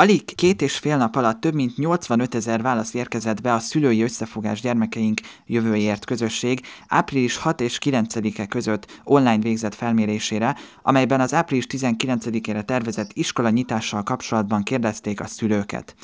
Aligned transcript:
Alig 0.00 0.34
két 0.34 0.62
és 0.62 0.76
fél 0.78 0.96
nap 0.96 1.16
alatt 1.16 1.40
több 1.40 1.54
mint 1.54 1.76
85 1.76 2.34
ezer 2.34 2.62
válasz 2.62 2.94
érkezett 2.94 3.40
be 3.40 3.52
a 3.52 3.58
szülői 3.58 4.02
összefogás 4.02 4.60
gyermekeink 4.60 5.20
jövőjért 5.46 6.04
közösség 6.04 6.60
április 6.88 7.36
6 7.36 7.60
és 7.60 7.78
9-e 7.84 8.46
között 8.46 9.00
online 9.04 9.38
végzett 9.38 9.74
felmérésére, 9.74 10.56
amelyben 10.82 11.20
az 11.20 11.34
április 11.34 11.66
19-ére 11.68 12.64
tervezett 12.64 13.10
iskola 13.12 13.50
nyitással 13.50 14.02
kapcsolatban 14.02 14.62
kérdezték 14.62 15.20
a 15.20 15.26
szülőket. 15.26 15.94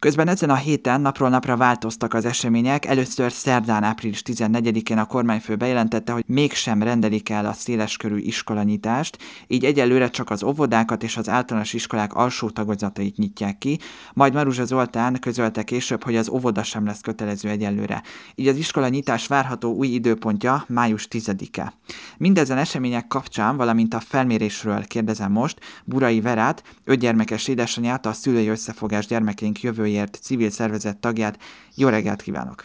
Közben 0.00 0.28
ezen 0.28 0.50
a 0.50 0.54
héten 0.54 1.00
napról 1.00 1.28
napra 1.28 1.56
változtak 1.56 2.14
az 2.14 2.24
események. 2.24 2.84
Először 2.84 3.32
szerdán, 3.32 3.82
április 3.82 4.22
14-én 4.26 4.98
a 4.98 5.04
kormányfő 5.04 5.56
bejelentette, 5.56 6.12
hogy 6.12 6.24
mégsem 6.26 6.82
rendelik 6.82 7.28
el 7.28 7.46
a 7.46 7.52
széleskörű 7.52 8.16
iskolanyitást, 8.16 9.18
így 9.46 9.64
egyelőre 9.64 10.10
csak 10.10 10.30
az 10.30 10.42
óvodákat 10.42 11.02
és 11.02 11.16
az 11.16 11.28
általános 11.28 11.72
iskolák 11.72 12.14
alsó 12.14 12.50
tagozatait 12.50 13.16
nyitják 13.16 13.58
ki, 13.58 13.78
majd 14.14 14.32
Maruzsa 14.32 14.64
Zoltán 14.64 15.18
közölte 15.20 15.62
később, 15.62 16.04
hogy 16.04 16.16
az 16.16 16.28
óvoda 16.28 16.62
sem 16.62 16.86
lesz 16.86 17.00
kötelező 17.00 17.48
egyelőre. 17.48 18.02
Így 18.34 18.48
az 18.48 18.56
iskola 18.56 18.88
nyitás 18.88 19.26
várható 19.26 19.74
új 19.74 19.86
időpontja 19.86 20.64
május 20.68 21.08
10-e. 21.10 21.72
Mindezen 22.16 22.58
események 22.58 23.06
kapcsán, 23.06 23.56
valamint 23.56 23.94
a 23.94 24.00
felmérésről 24.00 24.84
kérdezem 24.84 25.32
most 25.32 25.60
Burai 25.84 26.20
Verát, 26.20 26.62
ötgyermekes 26.84 27.48
édesanyját, 27.48 28.06
a 28.06 28.12
szülői 28.12 28.48
összefogás 28.48 29.06
gyermekeink 29.06 29.62
jövő 29.62 29.88
jogokért 29.90 30.18
civil 30.22 30.50
szervezet 30.50 30.96
tagját. 30.96 31.38
Jó 31.74 31.88
reggelt 31.88 32.22
kívánok! 32.22 32.64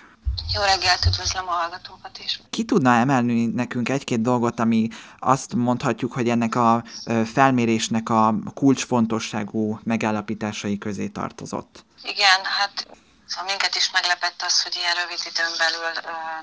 Jó 0.54 0.62
reggelt, 0.62 1.06
üdvözlöm 1.06 1.48
a 1.48 1.52
hallgatókat 1.52 2.20
is. 2.24 2.42
Ki 2.50 2.64
tudna 2.64 2.94
emelni 2.94 3.46
nekünk 3.46 3.90
egy-két 3.90 4.22
dolgot, 4.22 4.60
ami 4.60 4.88
azt 5.20 5.54
mondhatjuk, 5.56 6.14
hogy 6.14 6.30
ennek 6.30 6.56
a 6.56 6.84
felmérésnek 7.26 8.10
a 8.10 8.36
kulcsfontosságú 8.54 9.80
megállapításai 9.84 10.78
közé 10.78 11.08
tartozott? 11.08 11.86
Igen, 12.04 12.40
hát 12.44 12.88
Szóval 13.36 13.50
minket 13.50 13.76
is 13.76 13.92
meglepett 13.92 14.42
az, 14.42 14.64
hogy 14.64 14.76
ilyen 14.76 14.96
rövid 14.96 15.20
időn 15.26 15.58
belül 15.58 15.92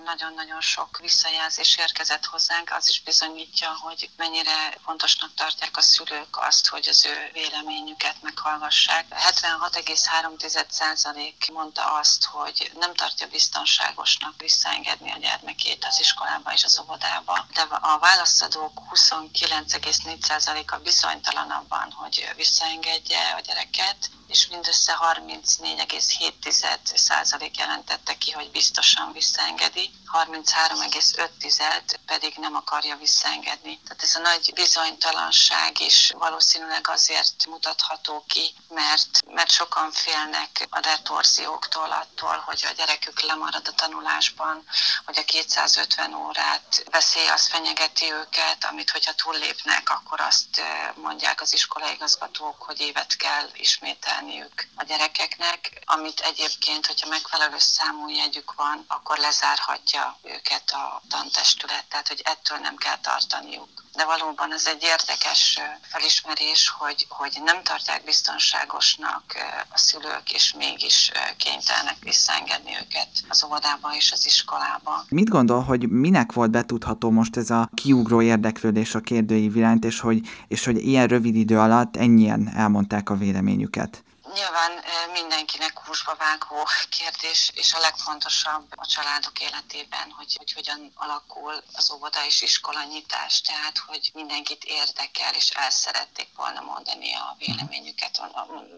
nagyon-nagyon 0.04 0.60
sok 0.60 0.98
visszajelzés 0.98 1.76
érkezett 1.76 2.24
hozzánk. 2.24 2.72
Az 2.72 2.88
is 2.88 3.02
bizonyítja, 3.02 3.76
hogy 3.80 4.10
mennyire 4.16 4.78
fontosnak 4.84 5.34
tartják 5.34 5.76
a 5.76 5.80
szülők 5.80 6.38
azt, 6.38 6.68
hogy 6.68 6.88
az 6.88 7.06
ő 7.06 7.30
véleményüket 7.32 8.22
meghallgassák. 8.22 9.06
76,3% 9.10 11.52
mondta 11.52 11.94
azt, 11.94 12.24
hogy 12.24 12.70
nem 12.74 12.94
tartja 12.94 13.26
biztonságosnak 13.26 14.40
visszaengedni 14.40 15.12
a 15.12 15.18
gyermekét 15.18 15.84
az 15.84 16.00
iskolába 16.00 16.52
és 16.52 16.64
az 16.64 16.80
óvodába. 16.80 17.46
De 17.54 17.60
a 17.60 17.98
válaszadók 17.98 18.80
29,4%-a 18.94 20.76
bizonytalan 20.76 21.50
abban, 21.50 21.92
hogy 21.92 22.32
visszaengedje 22.36 23.34
a 23.36 23.40
gyereket, 23.40 24.10
és 24.32 24.46
mindössze 24.46 24.98
34,7% 25.00 27.58
jelentette 27.58 28.18
ki, 28.18 28.30
hogy 28.30 28.50
biztosan 28.50 29.12
visszaengedi, 29.12 29.90
33,5 30.12 31.94
pedig 32.06 32.34
nem 32.36 32.54
akarja 32.54 32.96
visszaengedni. 32.96 33.80
Tehát 33.86 34.02
ez 34.02 34.16
a 34.16 34.20
nagy 34.20 34.50
bizonytalanság 34.54 35.80
is 35.80 36.12
valószínűleg 36.18 36.88
azért 36.88 37.46
mutatható 37.46 38.24
ki, 38.28 38.54
mert, 38.68 39.22
mert 39.26 39.50
sokan 39.50 39.92
félnek 39.92 40.66
a 40.70 40.80
retorzióktól, 40.80 41.90
attól, 41.90 42.42
hogy 42.46 42.66
a 42.70 42.74
gyerekük 42.76 43.20
lemarad 43.20 43.68
a 43.68 43.72
tanulásban, 43.72 44.64
hogy 45.04 45.18
a 45.18 45.24
250 45.24 46.14
órát 46.14 46.84
veszély 46.90 47.28
az 47.28 47.48
fenyegeti 47.48 48.12
őket, 48.12 48.64
amit 48.64 48.90
hogyha 48.90 49.12
túllépnek, 49.12 49.90
akkor 49.90 50.20
azt 50.20 50.62
mondják 50.94 51.40
az 51.40 51.52
iskolaigazgatók, 51.52 52.62
hogy 52.62 52.80
évet 52.80 53.16
kell 53.16 53.48
ismételni 53.54 54.21
segíteniük 54.22 54.68
a 54.74 54.84
gyerekeknek, 54.84 55.82
amit 55.84 56.20
egyébként, 56.20 56.86
hogyha 56.86 57.08
megfelelő 57.08 57.58
számú 57.58 58.08
jegyük 58.08 58.54
van, 58.54 58.84
akkor 58.86 59.18
lezárhatja 59.18 60.18
őket 60.22 60.70
a 60.70 61.02
tantestület, 61.08 61.84
tehát 61.88 62.08
hogy 62.08 62.20
ettől 62.24 62.58
nem 62.58 62.76
kell 62.76 62.98
tartaniuk 62.98 63.82
de 63.94 64.04
valóban 64.04 64.52
ez 64.52 64.66
egy 64.66 64.82
érdekes 64.82 65.60
felismerés, 65.82 66.74
hogy, 66.78 67.06
hogy 67.08 67.40
nem 67.44 67.62
tartják 67.62 68.02
biztonságosnak 68.04 69.22
a 69.68 69.78
szülők, 69.78 70.32
és 70.32 70.54
mégis 70.58 71.12
kénytelenek 71.36 71.96
visszaengedni 72.02 72.70
őket 72.82 73.08
az 73.28 73.44
óvodába 73.44 73.94
és 73.96 74.12
az 74.12 74.26
iskolába. 74.26 75.04
Mit 75.08 75.28
gondol, 75.28 75.62
hogy 75.62 75.88
minek 75.88 76.32
volt 76.32 76.50
betudható 76.50 77.10
most 77.10 77.36
ez 77.36 77.50
a 77.50 77.68
kiugró 77.74 78.22
érdeklődés 78.22 78.94
a 78.94 79.00
kérdői 79.00 79.50
iránt, 79.56 79.84
és 79.84 80.00
hogy, 80.00 80.20
és 80.48 80.64
hogy 80.64 80.76
ilyen 80.76 81.06
rövid 81.06 81.34
idő 81.34 81.58
alatt 81.58 81.96
ennyien 81.96 82.52
elmondták 82.56 83.10
a 83.10 83.16
véleményüket? 83.16 84.04
Nyilván 84.34 84.84
mindenkinek 85.12 85.78
húsba 85.78 86.14
vágó 86.14 86.68
kérdés, 86.88 87.50
és 87.54 87.72
a 87.72 87.78
legfontosabb 87.78 88.72
a 88.76 88.86
családok 88.86 89.40
életében, 89.40 90.10
hogy, 90.10 90.34
hogy 90.36 90.52
hogyan 90.52 90.92
alakul 90.94 91.62
az 91.72 91.90
óvoda 91.90 92.24
és 92.24 92.42
iskola 92.42 92.82
nyitás, 92.82 93.40
tehát 93.40 93.78
hogy 93.78 94.10
mindenkit 94.14 94.64
érdekel, 94.64 95.34
és 95.34 95.50
el 95.50 95.70
szerették 95.70 96.28
volna 96.36 96.60
mondani 96.60 97.14
a 97.14 97.36
véleményüket. 97.38 98.20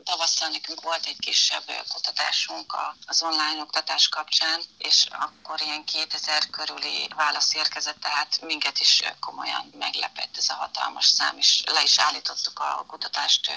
Tavasszal 0.05 0.49
nekünk 0.49 0.81
volt 0.81 1.07
egy 1.07 1.19
kisebb 1.19 1.65
kutatásunk 1.93 2.77
az 3.07 3.23
online 3.23 3.61
oktatás 3.61 4.09
kapcsán, 4.09 4.61
és 4.79 5.07
akkor 5.11 5.61
ilyen 5.61 5.85
2000 5.85 6.51
körüli 6.51 7.09
válasz 7.17 7.55
érkezett, 7.55 8.01
tehát 8.01 8.41
minket 8.41 8.79
is 8.79 9.03
komolyan 9.21 9.73
meglepett 9.79 10.37
ez 10.37 10.49
a 10.49 10.55
hatalmas 10.55 11.07
szám, 11.07 11.39
és 11.39 11.63
le 11.67 11.83
is 11.83 11.99
állítottuk 11.99 12.59
a 12.59 12.85
kutatást, 12.87 13.51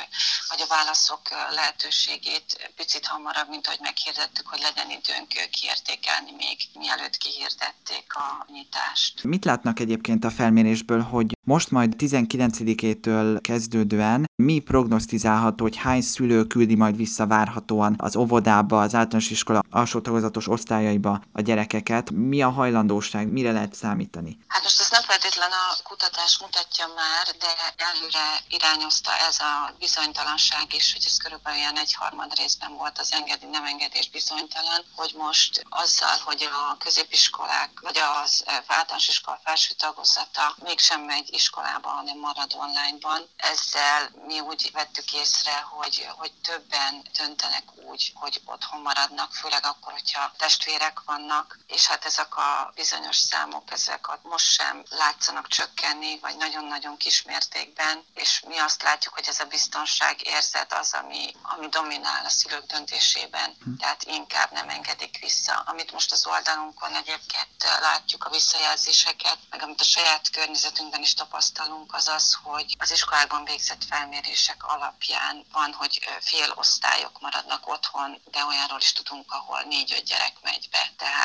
vagy 0.49 0.61
a 0.61 0.67
válaszok 0.67 1.29
lehető 1.29 1.86
lehetőségét 1.87 2.71
picit 2.75 3.05
hamarabb, 3.05 3.49
mint 3.49 3.67
ahogy 3.67 3.79
meghirdettük, 3.81 4.47
hogy 4.47 4.59
legyen 4.59 4.89
időnk 4.89 5.27
kiértékelni 5.51 6.31
még, 6.37 6.57
mielőtt 6.73 7.17
kihirdették 7.17 8.15
a 8.15 8.45
nyitást. 8.51 9.23
Mit 9.23 9.45
látnak 9.45 9.79
egyébként 9.79 10.23
a 10.23 10.29
felmérésből, 10.29 11.01
hogy 11.01 11.37
most 11.43 11.71
majd 11.71 11.93
19-től 11.97 13.39
kezdődően 13.41 14.26
mi 14.43 14.59
prognosztizálható, 14.59 15.63
hogy 15.63 15.77
hány 15.77 16.01
szülő 16.01 16.43
küldi 16.43 16.75
majd 16.75 16.95
vissza 16.95 17.27
várhatóan 17.27 17.95
az 17.97 18.15
óvodába, 18.15 18.81
az 18.81 18.95
általános 18.95 19.29
iskola 19.29 19.63
alsó 19.71 19.99
tagozatos 19.99 20.47
osztályaiba 20.47 21.21
a 21.33 21.41
gyerekeket? 21.41 22.11
Mi 22.11 22.41
a 22.41 22.49
hajlandóság, 22.49 23.27
mire 23.27 23.51
lehet 23.51 23.73
számítani? 23.73 24.37
Hát 24.47 24.63
most 24.63 24.79
ez 24.79 24.89
nem 24.91 25.01
feltétlen 25.01 25.51
a 25.51 25.65
kutatás 25.83 26.39
mutatja 26.41 26.85
már, 26.95 27.25
de 27.43 27.51
előre 27.89 28.27
irányozta 28.49 29.11
ez 29.29 29.37
a 29.39 29.53
bizonytalanság 29.79 30.73
is, 30.73 30.93
hogy 30.93 31.03
ez 31.05 31.17
körülbelül 31.17 31.59
ilyen 31.59 31.77
egy 31.77 31.93
harmad 31.93 32.31
részben 32.37 32.73
volt 32.81 32.99
az 32.99 33.13
engedi, 33.13 33.45
nem 33.45 33.65
engedés 33.65 34.09
bizonytalan, 34.09 34.81
hogy 34.95 35.13
most 35.17 35.65
azzal, 35.69 36.15
hogy 36.25 36.49
a 36.61 36.77
középiskolák 36.77 37.69
vagy 37.81 37.97
az 38.21 38.43
általános 38.67 39.07
iskola 39.07 39.39
felső 39.43 39.73
tagozata 39.77 40.55
mégsem 40.63 41.01
megy 41.01 41.27
iskolába, 41.33 41.89
hanem 41.89 42.17
marad 42.19 42.51
onlineban, 42.57 43.21
ezzel 43.37 44.25
mi 44.27 44.39
úgy 44.39 44.69
vettük 44.73 45.13
észre, 45.13 45.57
hogy, 45.69 46.07
hogy 46.17 46.31
többen 46.33 47.07
döntenek 47.17 47.63
úgy, 47.75 48.11
hogy 48.15 48.41
otthon 48.45 48.81
maradnak, 48.81 49.33
főleg 49.33 49.65
akkor, 49.65 49.93
hogyha 49.93 50.31
testvérek 50.37 51.01
vannak, 51.05 51.59
és 51.67 51.87
hát 51.87 52.05
ezek 52.05 52.37
a 52.37 52.71
bizonyos 52.75 53.17
számok, 53.17 53.71
ezek 53.71 54.07
a 54.07 54.19
most 54.23 54.45
sem 54.45 54.83
látszanak 54.89 55.47
csökkenni, 55.47 56.19
vagy 56.19 56.37
nagyon-nagyon 56.37 56.97
kis 56.97 57.21
mértékben, 57.21 58.05
és 58.13 58.43
mi 58.47 58.57
azt 58.57 58.83
látjuk, 58.83 59.13
hogy 59.13 59.27
ez 59.27 59.39
a 59.39 59.45
biztonság 59.45 60.27
érzet 60.27 60.73
az, 60.73 60.93
ami, 60.93 61.35
ami 61.41 61.67
dominál 61.67 62.25
a 62.25 62.29
szülők 62.29 62.65
döntésében, 62.65 63.55
hm. 63.63 63.75
tehát 63.75 64.03
inkább 64.03 64.51
nem 64.51 64.69
engedik 64.69 65.17
vissza. 65.19 65.63
Amit 65.65 65.91
most 65.91 66.11
az 66.11 66.27
oldalunkon 66.27 66.95
egyébként 66.95 67.47
látjuk 67.79 68.23
a 68.23 68.29
visszajelzéseket, 68.29 69.37
meg 69.49 69.63
amit 69.63 69.81
a 69.81 69.83
saját 69.83 70.29
környezetünkben 70.29 71.01
is 71.01 71.13
tapasztalunk, 71.13 71.93
az 71.93 72.07
az, 72.07 72.37
hogy 72.43 72.75
az 72.79 72.91
iskolákban 72.91 73.43
végzett 73.43 73.83
felmérések 74.17 74.63
alapján 74.63 75.45
van, 75.51 75.73
hogy 75.73 75.99
fél 76.19 76.53
osztályok 76.55 77.19
maradnak 77.21 77.67
otthon, 77.67 78.21
de 78.31 78.45
olyanról 78.45 78.79
is 78.79 78.93
tudunk, 78.93 79.31
ahol 79.31 79.61
négy-öt 79.61 80.03
gyerek 80.03 80.33
megy 80.41 80.69
be. 80.71 80.91
Tehát 80.97 81.16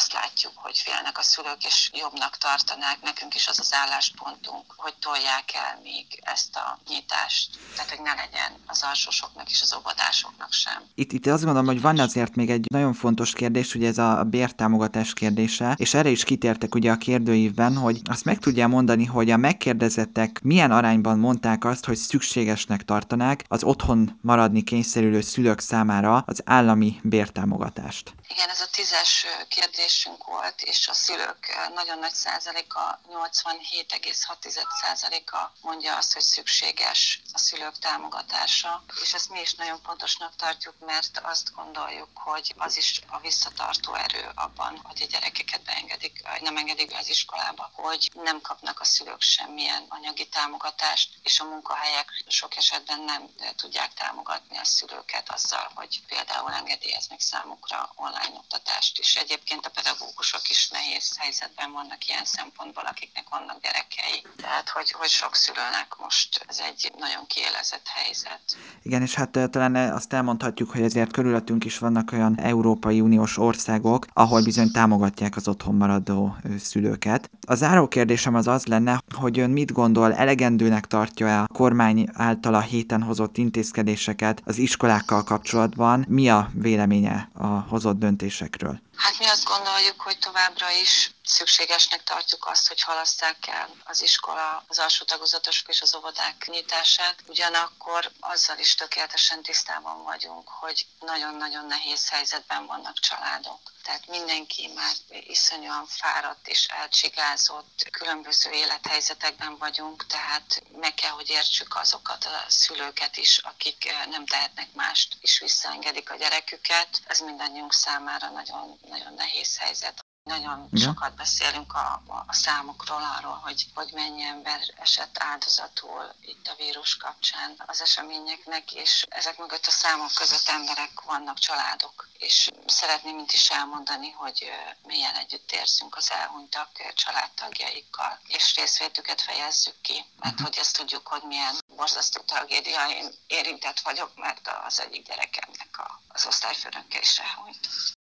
azt 0.00 0.12
látjuk, 0.12 0.52
hogy 0.54 0.76
félnek 0.86 1.18
a 1.18 1.22
szülők, 1.22 1.62
és 1.70 1.90
jobbnak 2.02 2.34
tartanák, 2.46 2.98
nekünk 3.02 3.34
is 3.34 3.46
az 3.48 3.58
az 3.64 3.72
álláspontunk, 3.82 4.64
hogy 4.76 4.94
tolják 5.06 5.48
el 5.64 5.78
még 5.82 6.06
ezt 6.34 6.56
a 6.56 6.78
nyitást. 6.88 7.48
Tehát, 7.74 7.90
hogy 7.90 8.02
ne 8.08 8.14
legyen 8.22 8.50
az 8.66 8.82
alsósoknak 8.82 9.50
és 9.50 9.60
az 9.62 9.74
óvodásoknak 9.78 10.52
sem. 10.52 10.80
Itt, 10.94 11.12
itt 11.12 11.26
azt 11.26 11.44
gondolom, 11.44 11.66
hogy 11.66 11.80
van 11.80 11.98
azért 11.98 12.34
még 12.34 12.50
egy 12.50 12.64
nagyon 12.70 12.94
fontos 12.94 13.32
kérdés, 13.32 13.74
ugye 13.74 13.88
ez 13.88 13.98
a 13.98 14.24
bértámogatás 14.24 15.12
kérdése, 15.12 15.74
és 15.76 15.94
erre 15.94 16.08
is 16.08 16.24
kitértek 16.24 16.74
ugye 16.74 16.90
a 16.90 16.96
kérdőívben, 16.96 17.76
hogy 17.76 18.00
azt 18.04 18.24
meg 18.24 18.38
tudja 18.38 18.68
mondani, 18.68 19.04
hogy 19.04 19.30
a 19.30 19.36
megkérdezettek 19.36 20.40
milyen 20.42 20.70
arányban 20.70 21.18
mondták 21.18 21.64
azt, 21.64 21.84
hogy 21.84 21.96
szükségesnek 21.96 22.84
tartanák 22.84 23.44
az 23.48 23.64
otthon 23.64 24.18
maradni 24.22 24.62
kényszerülő 24.62 25.20
szülők 25.20 25.60
számára 25.60 26.22
az 26.26 26.42
állami 26.44 27.00
bértámogatást. 27.02 28.14
Igen, 28.32 28.48
ez 28.48 28.60
a 28.60 28.70
tízes 28.70 29.26
kérdésünk 29.48 30.24
volt, 30.24 30.62
és 30.62 30.88
a 30.88 30.94
szülők 30.94 31.68
nagyon 31.74 31.98
nagy 31.98 32.14
százaléka, 32.14 33.00
87,6% 33.08 35.26
a 35.26 35.52
mondja 35.60 35.96
azt, 35.96 36.12
hogy 36.12 36.22
szükséges 36.22 37.22
a 37.32 37.38
szülők 37.38 37.78
támogatása, 37.78 38.84
és 39.02 39.14
ezt 39.14 39.30
mi 39.30 39.40
is 39.40 39.54
nagyon 39.54 39.80
fontosnak 39.84 40.36
tartjuk, 40.36 40.74
mert 40.86 41.20
azt 41.22 41.54
gondoljuk, 41.54 42.08
hogy 42.14 42.54
az 42.56 42.76
is 42.76 43.00
a 43.08 43.20
visszatartó 43.20 43.94
erő 43.94 44.30
abban, 44.34 44.80
hogy 44.82 45.02
a 45.02 45.06
gyerekeket 45.10 45.62
beengedik, 45.62 46.28
vagy 46.28 46.42
nem 46.42 46.56
engedik 46.56 46.90
be 46.90 46.98
az 46.98 47.08
iskolába, 47.08 47.70
hogy 47.74 48.10
nem 48.14 48.40
kapnak 48.40 48.80
a 48.80 48.84
szülők 48.84 49.20
semmilyen 49.20 49.84
anyagi 49.88 50.28
támogatást, 50.28 51.10
és 51.22 51.40
a 51.40 51.44
munkahelyek 51.44 52.24
sok 52.26 52.56
esetben 52.56 53.00
nem 53.00 53.28
tudják 53.56 53.94
támogatni 53.94 54.58
a 54.58 54.64
szülőket 54.64 55.30
azzal, 55.30 55.70
hogy 55.74 56.00
például 56.06 56.52
engedélyeznek 56.52 57.20
számukra 57.20 57.92
online 57.96 58.18
online 58.20 58.38
oktatást 58.38 58.98
is. 58.98 59.16
Egyébként 59.16 59.66
a 59.66 59.70
pedagógusok 59.70 60.39
is 60.50 60.68
nehéz 60.70 61.16
helyzetben 61.18 61.72
vannak 61.72 62.06
ilyen 62.08 62.24
szempontból, 62.24 62.84
akiknek 62.86 63.26
vannak 63.30 63.58
gyerekei. 63.62 64.18
Tehát, 64.36 64.68
hogy, 64.68 64.90
hogy 64.90 65.08
sok 65.08 65.34
szülőnek 65.34 65.88
most 65.98 66.44
ez 66.48 66.58
egy 66.68 66.92
nagyon 66.98 67.26
kiélezett 67.26 67.86
helyzet. 67.86 68.40
Igen, 68.82 69.02
és 69.02 69.14
hát 69.14 69.38
talán 69.50 69.74
azt 69.74 70.12
elmondhatjuk, 70.12 70.70
hogy 70.70 70.82
ezért 70.82 71.12
körülöttünk 71.12 71.64
is 71.64 71.78
vannak 71.78 72.12
olyan 72.12 72.40
Európai 72.40 73.00
Uniós 73.00 73.38
országok, 73.38 74.06
ahol 74.12 74.42
bizony 74.42 74.70
támogatják 74.70 75.36
az 75.36 75.48
otthon 75.48 75.74
maradó 75.74 76.36
szülőket. 76.58 77.30
A 77.46 77.54
záró 77.54 77.88
kérdésem 77.88 78.34
az 78.34 78.46
az 78.46 78.66
lenne, 78.66 79.02
hogy 79.14 79.38
ön 79.38 79.50
mit 79.50 79.72
gondol, 79.72 80.14
elegendőnek 80.14 80.86
tartja-e 80.86 81.40
a 81.40 81.46
kormány 81.46 82.08
által 82.12 82.54
a 82.54 82.60
héten 82.60 83.02
hozott 83.02 83.36
intézkedéseket 83.36 84.42
az 84.44 84.58
iskolákkal 84.58 85.24
kapcsolatban? 85.24 86.04
Mi 86.08 86.30
a 86.30 86.50
véleménye 86.54 87.28
a 87.34 87.46
hozott 87.46 87.98
döntés? 87.98 88.30
döntésekről? 88.30 88.80
Hát 89.00 89.18
mi 89.18 89.26
azt 89.26 89.44
gondoljuk, 89.44 90.00
hogy 90.00 90.18
továbbra 90.18 90.70
is 90.70 91.10
szükségesnek 91.30 92.04
tartjuk 92.04 92.46
azt, 92.46 92.68
hogy 92.68 92.80
halaszták 92.82 93.46
el 93.46 93.70
az 93.84 94.02
iskola, 94.02 94.64
az 94.66 94.78
alsó 94.78 95.04
tagozatosok 95.04 95.68
és 95.68 95.80
az 95.80 95.94
óvodák 95.94 96.46
nyitását. 96.46 97.14
Ugyanakkor 97.26 98.10
azzal 98.20 98.58
is 98.58 98.74
tökéletesen 98.74 99.42
tisztában 99.42 100.02
vagyunk, 100.02 100.48
hogy 100.48 100.86
nagyon-nagyon 101.00 101.66
nehéz 101.66 102.08
helyzetben 102.08 102.66
vannak 102.66 102.98
családok. 102.98 103.60
Tehát 103.82 104.06
mindenki 104.06 104.72
már 104.74 104.92
iszonyúan 105.08 105.86
fáradt 105.86 106.48
és 106.48 106.66
elcsigázott, 106.66 107.88
különböző 107.90 108.50
élethelyzetekben 108.50 109.58
vagyunk, 109.58 110.06
tehát 110.06 110.62
meg 110.72 110.94
kell, 110.94 111.10
hogy 111.10 111.30
értsük 111.30 111.76
azokat 111.76 112.24
a 112.24 112.44
szülőket 112.48 113.16
is, 113.16 113.38
akik 113.38 113.94
nem 114.10 114.26
tehetnek 114.26 114.72
mást, 114.72 115.16
és 115.20 115.38
visszaengedik 115.38 116.10
a 116.10 116.16
gyereküket. 116.16 117.00
Ez 117.04 117.18
mindannyiunk 117.18 117.72
számára 117.72 118.30
nagyon, 118.30 118.78
nagyon 118.88 119.14
nehéz 119.14 119.58
helyzet. 119.58 120.04
Nagyon 120.22 120.68
ja. 120.72 120.78
sokat 120.78 121.14
beszélünk 121.14 121.74
a, 121.74 122.02
a 122.26 122.32
számokról, 122.32 123.02
arról, 123.16 123.38
hogy, 123.42 123.66
hogy 123.74 123.90
mennyi 123.92 124.22
ember 124.22 124.60
esett 124.76 125.16
áldozatul 125.18 126.14
itt 126.20 126.46
a 126.46 126.54
vírus 126.56 126.96
kapcsán 126.96 127.54
az 127.66 127.80
eseményeknek, 127.80 128.72
és 128.72 129.04
ezek 129.08 129.38
mögött 129.38 129.66
a 129.66 129.70
számok 129.70 130.14
között 130.14 130.48
emberek 130.48 131.00
vannak, 131.04 131.38
családok. 131.38 132.08
És 132.18 132.48
szeretném 132.66 133.14
mint 133.14 133.32
is 133.32 133.50
elmondani, 133.50 134.10
hogy 134.10 134.50
milyen 134.82 135.14
együtt 135.14 135.52
érzünk 135.52 135.96
az 135.96 136.10
elhunytak 136.10 136.70
családtagjaikkal, 136.94 138.18
és 138.26 138.56
részvétüket 138.56 139.20
fejezzük 139.20 139.80
ki, 139.80 140.04
mert 140.18 140.32
uh-huh. 140.32 140.48
hogy 140.48 140.58
ezt 140.58 140.76
tudjuk, 140.76 141.06
hogy 141.06 141.22
milyen 141.22 141.54
borzasztó 141.76 142.20
tragédia. 142.20 142.88
Én 142.88 143.10
érintett 143.26 143.80
vagyok, 143.80 144.10
mert 144.16 144.50
az 144.66 144.80
egyik 144.80 145.06
gyerekemnek 145.06 145.78
a, 145.78 146.00
az 146.08 146.26
osztályfőnöke 146.26 146.98
is 146.98 147.18
elhunyt. 147.18 147.68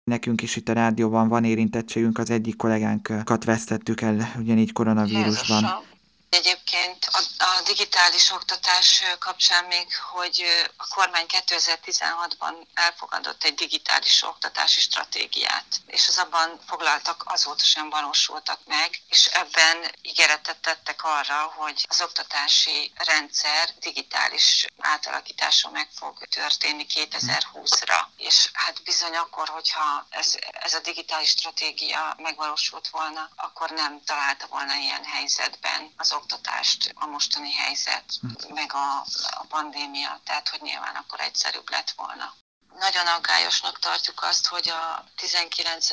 Nekünk 0.07 0.41
is 0.41 0.55
itt 0.55 0.69
a 0.69 0.73
rádióban 0.73 1.27
van 1.27 1.43
érintettségünk, 1.43 2.17
az 2.17 2.29
egyik 2.29 2.55
kollégánkat 2.55 3.43
vesztettük 3.43 4.01
el 4.01 4.33
ugyanígy 4.39 4.71
koronavírusban. 4.71 5.63
Jézusom. 5.63 5.96
Egyébként 6.29 7.05
a, 7.11 7.43
a 7.43 7.61
digitális 7.61 8.31
oktatás 8.31 9.03
kapcsán 9.19 9.65
még, 9.65 9.95
hogy 9.95 10.45
a 10.77 10.87
kormány 10.87 11.25
2016-ban 11.29 12.53
elfogadott 12.73 13.43
egy 13.43 13.53
digitális 13.53 14.23
oktatási 14.23 14.79
stratégiát, 14.79 15.65
és 15.85 16.07
az 16.07 16.17
abban 16.17 16.59
foglaltak 16.67 17.23
azóta 17.25 17.63
sem 17.63 17.89
valósultak 17.89 18.59
meg, 18.65 19.01
és 19.09 19.25
ebben 19.25 19.91
ígéretet 20.01 20.57
tettek 20.57 21.03
arra, 21.03 21.53
hogy 21.55 21.85
az 21.89 22.01
oktatási 22.01 22.91
rendszer 22.95 23.69
digitális 23.79 24.65
átalakítása 24.79 25.69
meg 25.69 25.89
fog 25.95 26.25
történni 26.25 26.85
2020-ra. 26.93 28.05
És 28.17 28.49
hát 28.53 28.83
bizony 28.83 29.15
akkor, 29.15 29.49
hogyha 29.49 30.07
ez, 30.09 30.35
ez 30.51 30.73
a 30.73 30.79
digitális 30.79 31.29
stratégia 31.29 32.15
megvalósult 32.17 32.89
volna, 32.89 33.29
akkor 33.35 33.69
nem 33.69 34.03
találta 34.03 34.47
volna 34.47 34.75
ilyen 34.75 35.03
helyzetben 35.03 35.93
az 35.97 36.15
oktatást 36.17 36.91
a 36.95 37.05
mostani 37.05 37.53
helyzet, 37.53 38.17
hm. 38.21 38.53
meg 38.53 38.73
a, 38.73 39.05
a 39.29 39.45
pandémia, 39.47 40.19
tehát 40.23 40.49
hogy 40.49 40.61
nyilván 40.61 40.95
akkor 40.95 41.19
egyszerűbb 41.19 41.69
lett 41.69 41.91
volna. 41.91 42.33
Nagyon 42.79 43.07
aggályosnak 43.07 43.79
tartjuk 43.79 44.23
azt, 44.23 44.47
hogy 44.47 44.69
a 44.69 45.03
19. 45.15 45.87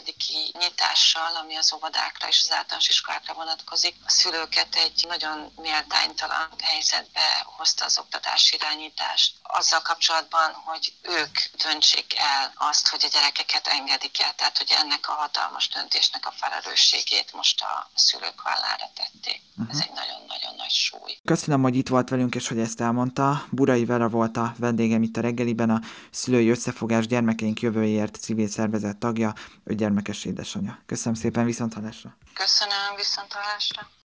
nyitással, 0.58 1.36
ami 1.36 1.54
az 1.56 1.72
óvodákra 1.72 2.28
és 2.28 2.40
az 2.44 2.52
általános 2.52 2.88
iskolákra 2.88 3.34
vonatkozik, 3.34 3.94
a 4.06 4.10
szülőket 4.10 4.74
egy 4.74 5.04
nagyon 5.08 5.52
méltánytalan 5.56 6.48
helyzetbe 6.62 7.26
hozta 7.44 7.84
az 7.84 7.98
oktatási 7.98 8.54
irányítást. 8.54 9.32
Azzal 9.42 9.80
kapcsolatban, 9.80 10.52
hogy 10.52 10.92
ők 11.02 11.38
döntsék 11.64 12.18
el 12.18 12.52
azt, 12.54 12.88
hogy 12.88 13.04
a 13.04 13.12
gyerekeket 13.12 13.66
engedik 13.66 14.20
el, 14.22 14.34
tehát 14.34 14.58
hogy 14.58 14.72
ennek 14.80 15.08
a 15.08 15.12
hatalmas 15.12 15.68
döntésnek 15.68 16.26
a 16.26 16.34
felelősségét 16.40 17.32
most 17.32 17.62
a 17.62 17.90
szülők 17.94 18.42
vállára 18.42 18.90
tették. 18.94 19.42
Uh-huh. 19.56 19.66
Ez 19.70 19.78
mhm. 19.78 19.88
egy 19.88 19.94
nagyon-nagyon 19.94 20.54
nagy 20.56 20.70
súly. 20.70 21.18
Köszönöm, 21.24 21.62
hogy 21.62 21.76
itt 21.76 21.88
volt 21.88 22.08
velünk, 22.08 22.34
és 22.34 22.48
hogy 22.48 22.58
ezt 22.58 22.80
elmondta. 22.80 23.44
Burai 23.50 23.84
Vera 23.84 24.08
volt 24.08 24.36
a 24.36 24.54
vendégem 24.58 25.02
itt 25.02 25.16
a 25.16 25.20
reggeliben, 25.20 25.70
a 25.70 25.80
szülői 26.10 26.50
össze 26.50 26.72
Összefogás 26.74 27.06
Gyermekeink 27.06 27.60
Jövőjéért 27.60 28.16
civil 28.16 28.48
szervezet 28.48 28.96
tagja, 28.96 29.32
ő 29.64 29.74
gyermekes 29.74 30.24
édesanyja. 30.24 30.78
Köszönöm 30.86 31.14
szépen, 31.14 31.44
viszontalásra! 31.44 32.16
Köszönöm, 32.32 32.96
viszontalásra! 32.96 33.94